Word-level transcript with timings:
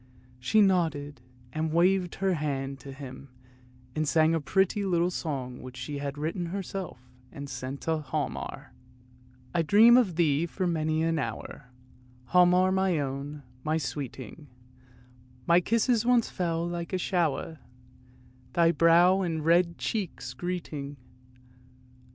She 0.39 0.61
nodded 0.63 1.21
and 1.53 1.71
waved 1.71 2.15
her 2.15 2.33
hand 2.33 2.79
to 2.79 2.91
him, 2.91 3.29
and 3.95 4.07
sang 4.07 4.33
a 4.33 4.41
pretty 4.41 4.83
little 4.83 5.11
song 5.11 5.61
which 5.61 5.77
she 5.77 5.99
had 5.99 6.17
written 6.17 6.47
herself 6.47 6.97
and 7.31 7.47
sent 7.47 7.81
to 7.81 7.99
Hialmar:" 8.01 8.73
I 9.53 9.61
dream 9.61 9.97
of 9.97 10.15
thee 10.15 10.47
for 10.47 10.65
many 10.65 11.03
an 11.03 11.19
hour, 11.19 11.69
Hialmar, 12.33 12.71
my 12.71 12.97
own, 12.97 13.43
my 13.63 13.77
sweeting; 13.77 14.47
My 15.45 15.61
kisses 15.61 16.03
once 16.03 16.31
fell 16.31 16.67
like 16.67 16.93
a 16.93 16.97
shower, 16.97 17.59
Thy 18.53 18.71
brow 18.71 19.21
and 19.21 19.45
red 19.45 19.77
cheeks 19.77 20.33
greeting. 20.33 20.97